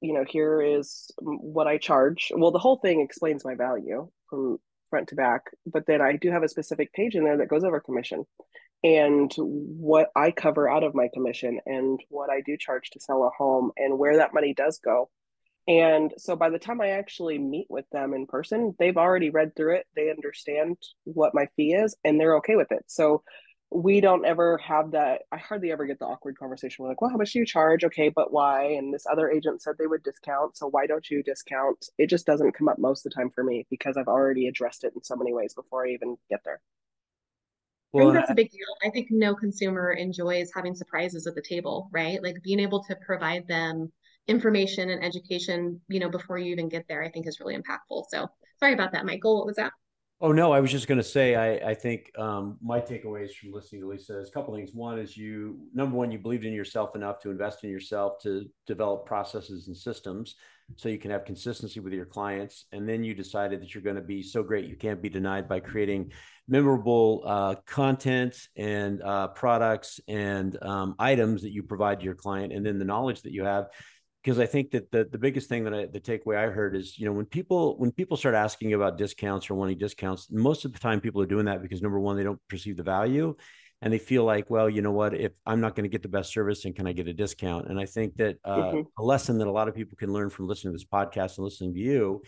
[0.00, 2.30] you know, here is what I charge.
[2.34, 4.58] Well, the whole thing explains my value from
[4.90, 7.64] front to back, but then I do have a specific page in there that goes
[7.64, 8.24] over commission
[8.82, 13.24] and what I cover out of my commission and what I do charge to sell
[13.24, 15.10] a home and where that money does go
[15.68, 19.54] and so by the time I actually meet with them in person, they've already read
[19.54, 19.86] through it.
[19.94, 22.84] They understand what my fee is and they're okay with it.
[22.86, 23.22] So
[23.72, 25.22] we don't ever have that.
[25.30, 26.82] I hardly ever get the awkward conversation.
[26.82, 27.84] We're like, well, how much do you charge?
[27.84, 28.64] Okay, but why?
[28.64, 30.56] And this other agent said they would discount.
[30.56, 31.86] So why don't you discount?
[31.96, 34.82] It just doesn't come up most of the time for me because I've already addressed
[34.82, 36.60] it in so many ways before I even get there.
[37.92, 38.60] Well, I think that's a big deal.
[38.84, 42.22] I think no consumer enjoys having surprises at the table, right?
[42.22, 43.92] Like being able to provide them
[44.28, 48.04] information and education, you know, before you even get there, I think is really impactful.
[48.08, 48.28] So
[48.58, 49.36] sorry about that, Michael.
[49.38, 49.72] What was that?
[50.22, 53.52] Oh no, I was just going to say I, I think um, my takeaways from
[53.52, 54.70] listening to Lisa is a couple things.
[54.74, 58.44] One is you number one you believed in yourself enough to invest in yourself to
[58.66, 60.34] develop processes and systems
[60.76, 63.96] so you can have consistency with your clients, and then you decided that you're going
[63.96, 66.12] to be so great you can't be denied by creating
[66.46, 72.52] memorable uh, content and uh, products and um, items that you provide to your client,
[72.52, 73.68] and then the knowledge that you have
[74.22, 76.98] because I think that the the biggest thing that I, the takeaway I heard is
[76.98, 80.72] you know when people when people start asking about discounts or wanting discounts, most of
[80.72, 83.34] the time people are doing that because number one they don't perceive the value,
[83.82, 86.08] and they feel like well you know what if I'm not going to get the
[86.08, 87.68] best service then can I get a discount?
[87.68, 88.80] And I think that uh, mm-hmm.
[88.98, 91.44] a lesson that a lot of people can learn from listening to this podcast and
[91.44, 92.22] listening to you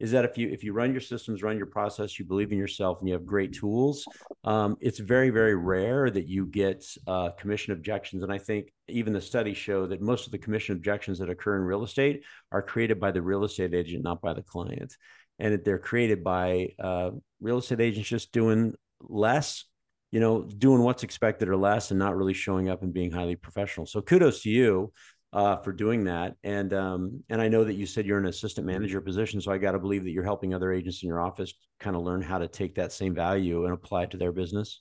[0.00, 2.58] is that if you if you run your systems, run your process, you believe in
[2.58, 4.04] yourself, and you have great tools,
[4.42, 8.22] um, it's very very rare that you get uh, commission objections.
[8.22, 11.56] And I think even the studies show that most of the commission objections that occur
[11.56, 14.96] in real estate are created by the real estate agent, not by the client,
[15.38, 19.64] and that they're created by uh, real estate agents just doing less.
[20.10, 23.34] You know, doing what's expected or less, and not really showing up and being highly
[23.34, 23.84] professional.
[23.84, 24.92] So, kudos to you
[25.34, 26.36] uh, for doing that.
[26.44, 29.58] And um, and I know that you said you're an assistant manager position, so I
[29.58, 32.38] got to believe that you're helping other agents in your office kind of learn how
[32.38, 34.80] to take that same value and apply it to their business.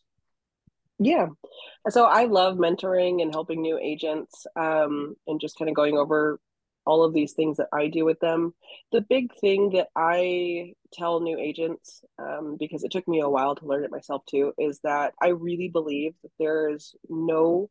[1.00, 1.26] Yeah,
[1.90, 6.40] so I love mentoring and helping new agents, um, and just kind of going over
[6.86, 8.54] all of these things that I do with them.
[8.92, 13.56] The big thing that I tell new agents, um, because it took me a while
[13.56, 17.70] to learn it myself too, is that I really believe that there is no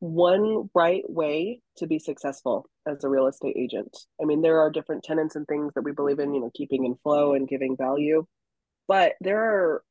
[0.00, 3.96] one right way to be successful as a real estate agent.
[4.20, 6.84] I mean, there are different tenants and things that we believe in, you know, keeping
[6.84, 8.26] in flow and giving value,
[8.88, 9.84] but there are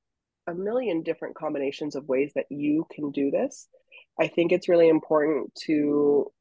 [0.48, 3.68] a million different combinations of ways that you can do this.
[4.20, 6.32] I think it's really important to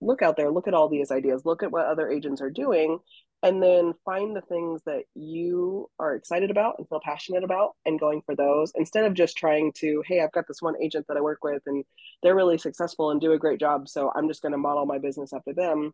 [0.00, 2.98] look out there, look at all these ideas, look at what other agents are doing,
[3.42, 8.00] and then find the things that you are excited about and feel passionate about and
[8.00, 11.16] going for those instead of just trying to hey i've got this one agent that
[11.16, 11.84] i work with and
[12.22, 14.98] they're really successful and do a great job so i'm just going to model my
[14.98, 15.92] business after them.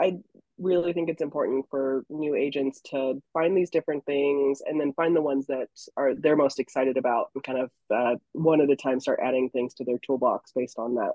[0.00, 0.18] I
[0.58, 5.14] really think it's important for new agents to find these different things and then find
[5.14, 8.76] the ones that are they're most excited about and kind of uh, one at a
[8.76, 11.12] time start adding things to their toolbox based on that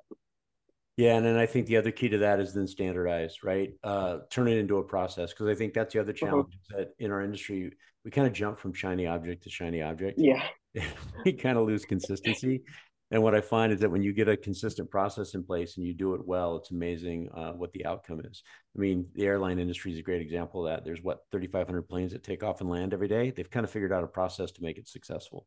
[0.98, 3.74] yeah, and then I think the other key to that is then standardize, right?
[3.84, 6.28] Uh, turn it into a process because I think that's the other uh-huh.
[6.28, 6.78] challenge uh-huh.
[6.80, 7.72] that in our industry
[8.04, 10.20] we kind of jump from shiny object to shiny object.
[10.20, 10.44] Yeah,
[11.26, 12.64] we kind of lose consistency.
[13.12, 15.86] And what I find is that when you get a consistent process in place and
[15.86, 18.42] you do it well, it's amazing uh, what the outcome is.
[18.76, 20.84] I mean, the airline industry is a great example of that.
[20.84, 23.30] There's what 3,500 planes that take off and land every day.
[23.30, 25.46] They've kind of figured out a process to make it successful.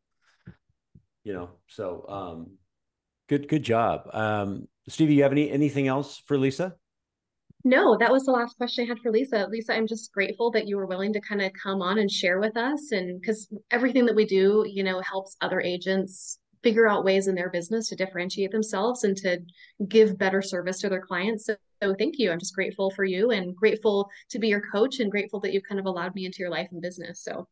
[1.25, 2.51] You know, so um,
[3.29, 4.09] good, good job.
[4.11, 6.75] Um, Stevie, you have any anything else for Lisa?
[7.63, 9.47] No, that was the last question I had for Lisa.
[9.49, 12.39] Lisa, I'm just grateful that you were willing to kind of come on and share
[12.39, 12.91] with us.
[12.91, 17.35] And because everything that we do, you know, helps other agents figure out ways in
[17.35, 19.39] their business to differentiate themselves and to
[19.87, 21.45] give better service to their clients.
[21.45, 22.31] So, so thank you.
[22.31, 25.63] I'm just grateful for you and grateful to be your coach and grateful that you've
[25.67, 27.23] kind of allowed me into your life and business.
[27.23, 27.47] So,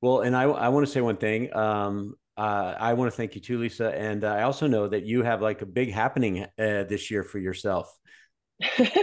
[0.00, 1.54] well, and I, I want to say one thing.
[1.54, 3.94] Um, uh, I want to thank you too, Lisa.
[3.94, 7.22] And uh, I also know that you have like a big happening uh, this year
[7.22, 7.94] for yourself,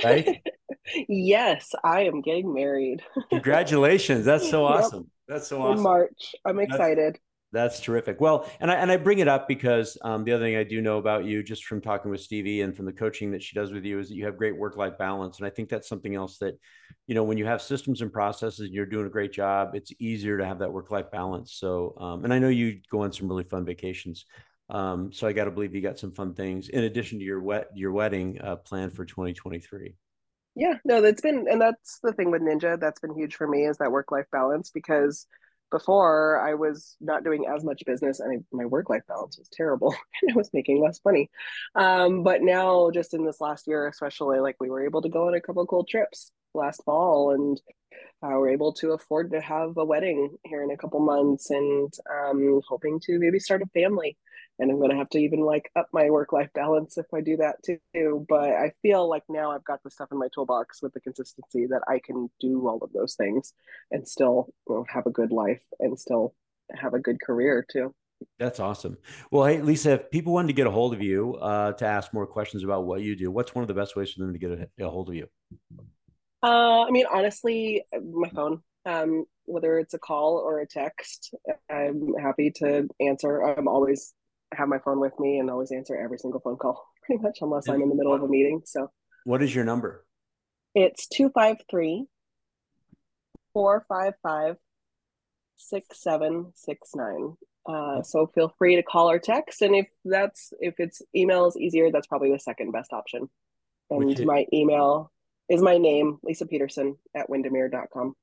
[0.04, 0.41] right?
[1.08, 3.04] yes, I am getting married.
[3.30, 4.26] Congratulations.
[4.26, 5.02] That's so awesome.
[5.02, 5.06] Yep.
[5.28, 5.78] That's so awesome.
[5.78, 6.36] In March.
[6.45, 7.13] I'm excited.
[7.13, 8.19] That's, that's terrific.
[8.19, 10.81] Well, and I and I bring it up because um, the other thing I do
[10.81, 13.71] know about you, just from talking with Stevie and from the coaching that she does
[13.71, 16.13] with you, is that you have great work life balance, and I think that's something
[16.13, 16.55] else that,
[17.07, 19.75] you know, when you have systems and processes, and you're doing a great job.
[19.75, 21.53] It's easier to have that work life balance.
[21.53, 24.25] So, um, and I know you go on some really fun vacations.
[24.69, 27.41] Um, so I got to believe you got some fun things in addition to your
[27.41, 29.95] wet your wedding uh, planned for 2023.
[30.55, 32.79] Yeah, no, that's been, and that's the thing with Ninja.
[32.79, 35.27] That's been huge for me is that work life balance because
[35.71, 39.49] before I was not doing as much business and I, my work life balance was
[39.51, 41.30] terrible and I was making less money.
[41.75, 45.27] Um, but now, just in this last year, especially, like we were able to go
[45.27, 47.62] on a couple cool trips last fall and
[48.23, 51.93] uh, we're able to afford to have a wedding here in a couple months and
[52.10, 54.17] um, hoping to maybe start a family
[54.60, 57.21] and I'm going to have to even like up my work life balance if I
[57.21, 58.25] do that too.
[58.27, 61.67] But I feel like now I've got the stuff in my toolbox with the consistency
[61.67, 63.53] that I can do all of those things
[63.91, 64.49] and still
[64.89, 66.33] have a good life and still
[66.73, 67.93] have a good career too.
[68.39, 68.97] That's awesome.
[69.31, 72.13] Well, hey, Lisa, if people wanted to get a hold of you uh, to ask
[72.13, 74.39] more questions about what you do, what's one of the best ways for them to
[74.39, 75.27] get a, a hold of you?
[76.41, 78.62] Uh, I mean, honestly, my phone.
[78.85, 81.33] Um, whether it's a call or a text,
[81.69, 83.41] I'm happy to answer.
[83.41, 84.13] I'm always
[84.54, 87.67] have my phone with me and always answer every single phone call pretty much unless
[87.67, 88.62] I'm in the middle of a meeting.
[88.65, 88.89] So
[89.25, 90.06] what is your number?
[90.73, 92.06] It's 253
[93.54, 94.58] 455
[95.58, 97.37] 6769.
[97.67, 99.62] Uh, so feel free to call or text.
[99.62, 103.29] And if that's if it's email is easier, that's probably the second best option.
[103.89, 105.12] And my email
[105.50, 108.15] is my name, Lisa Peterson at windermere.com.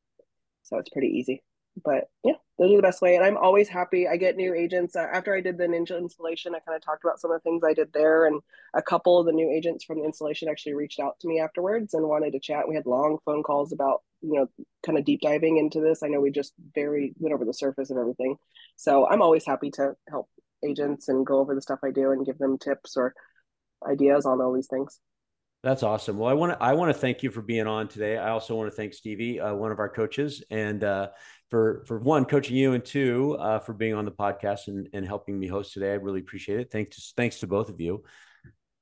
[0.63, 1.43] So it's pretty easy.
[1.83, 3.17] But yeah, those are the best way.
[3.17, 4.07] And I'm always happy.
[4.07, 4.95] I get new agents.
[4.95, 7.43] Uh, after I did the Ninja installation, I kind of talked about some of the
[7.43, 8.27] things I did there.
[8.27, 8.41] And
[8.75, 11.95] a couple of the new agents from the installation actually reached out to me afterwards
[11.95, 12.69] and wanted to chat.
[12.69, 14.47] We had long phone calls about, you know,
[14.87, 16.03] kind of deep diving into this.
[16.03, 18.37] I know we just very went over the surface of everything.
[18.77, 20.29] So I'm always happy to help
[20.65, 23.15] agents and go over the stuff I do and give them tips or
[23.87, 25.01] ideas on all these things.
[25.65, 26.19] That's awesome.
[26.19, 28.19] Well, I want to I want to thank you for being on today.
[28.19, 31.09] I also want to thank Stevie, uh, one of our coaches, and uh,
[31.51, 35.07] for for one coaching you, and two uh, for being on the podcast and, and
[35.07, 35.91] helping me host today.
[35.93, 36.71] I really appreciate it.
[36.71, 38.03] Thanks thanks to both of you.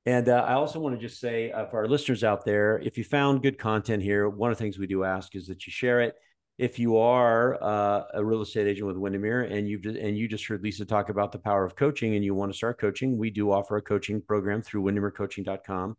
[0.04, 2.98] And uh, I also want to just say uh, for our listeners out there, if
[2.98, 5.70] you found good content here, one of the things we do ask is that you
[5.70, 6.16] share it.
[6.58, 10.46] If you are uh, a real estate agent with Windermere and you and you just
[10.46, 13.30] heard Lisa talk about the power of coaching and you want to start coaching, we
[13.30, 15.96] do offer a coaching program through windermerecoaching.com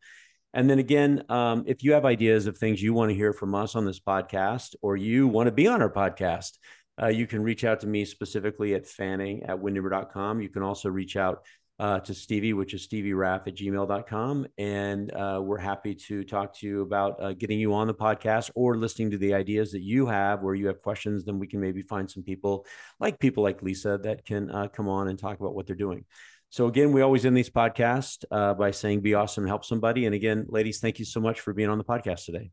[0.54, 3.56] and then again, um, if you have ideas of things you want to hear from
[3.56, 6.58] us on this podcast, or you want to be on our podcast,
[7.02, 10.42] uh, you can reach out to me specifically at fanning at windermere.com.
[10.42, 11.44] You can also reach out
[11.80, 14.46] uh, to Stevie, which is stevieraff at gmail.com.
[14.58, 18.52] And uh, we're happy to talk to you about uh, getting you on the podcast
[18.54, 21.26] or listening to the ideas that you have where you have questions.
[21.26, 22.66] Then we can maybe find some people
[23.00, 26.06] like people like Lisa that can uh, come on and talk about what they're doing.
[26.54, 30.14] So again, we always end these podcasts uh, by saying "Be awesome, help somebody." And
[30.14, 32.52] again, ladies, thank you so much for being on the podcast today.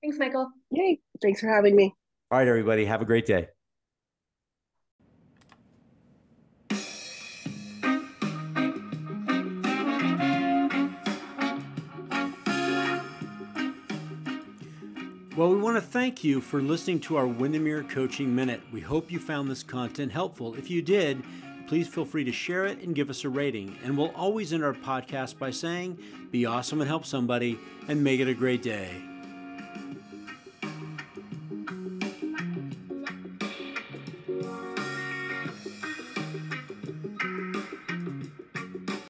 [0.00, 0.48] Thanks, Michael.
[0.70, 1.00] Yay!
[1.20, 1.92] Thanks for having me.
[2.30, 3.48] All right, everybody, have a great day.
[15.36, 18.60] Well, we want to thank you for listening to our Windermere Coaching Minute.
[18.70, 20.54] We hope you found this content helpful.
[20.54, 21.24] If you did,
[21.66, 23.76] please feel free to share it and give us a rating.
[23.84, 25.98] And we'll always end our podcast by saying,
[26.30, 27.58] be awesome and help somebody,
[27.88, 29.11] and make it a great day.